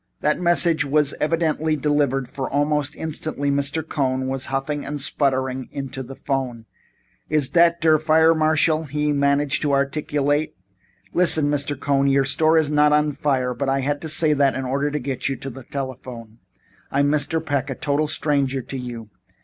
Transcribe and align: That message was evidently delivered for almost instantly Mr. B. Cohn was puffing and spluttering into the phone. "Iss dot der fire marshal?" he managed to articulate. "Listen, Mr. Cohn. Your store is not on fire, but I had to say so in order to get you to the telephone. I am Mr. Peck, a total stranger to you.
That 0.21 0.39
message 0.39 0.83
was 0.83 1.13
evidently 1.21 1.75
delivered 1.75 2.27
for 2.27 2.49
almost 2.49 2.95
instantly 2.95 3.51
Mr. 3.51 3.83
B. 3.83 3.87
Cohn 3.89 4.25
was 4.27 4.47
puffing 4.47 4.83
and 4.83 4.99
spluttering 4.99 5.69
into 5.71 6.01
the 6.01 6.15
phone. 6.15 6.65
"Iss 7.29 7.49
dot 7.49 7.79
der 7.81 7.99
fire 7.99 8.33
marshal?" 8.33 8.85
he 8.85 9.11
managed 9.11 9.61
to 9.61 9.73
articulate. 9.73 10.55
"Listen, 11.13 11.51
Mr. 11.51 11.79
Cohn. 11.79 12.07
Your 12.07 12.25
store 12.25 12.57
is 12.57 12.71
not 12.71 12.91
on 12.91 13.11
fire, 13.11 13.53
but 13.53 13.69
I 13.69 13.81
had 13.81 14.01
to 14.01 14.09
say 14.09 14.33
so 14.35 14.43
in 14.47 14.65
order 14.65 14.89
to 14.89 14.97
get 14.97 15.29
you 15.29 15.35
to 15.35 15.51
the 15.51 15.65
telephone. 15.65 16.39
I 16.89 17.01
am 17.01 17.09
Mr. 17.11 17.39
Peck, 17.45 17.69
a 17.69 17.75
total 17.75 18.07
stranger 18.07 18.63
to 18.63 18.77
you. 18.79 19.11